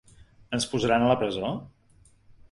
[0.57, 1.51] Ens posaran a la presó?